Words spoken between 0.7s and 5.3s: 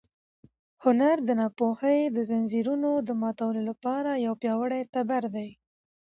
هنر د ناپوهۍ د ځنځیرونو د ماتولو لپاره یو پیاوړی تبر